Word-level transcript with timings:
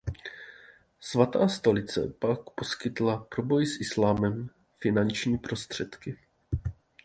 Svatá 0.99 1.47
stolice 1.49 2.07
pak 2.19 2.49
poskytla 2.55 3.27
pro 3.35 3.43
boj 3.43 3.65
s 3.65 3.81
islámem 3.81 4.49
finanční 4.81 5.37
prostředky. 5.37 6.17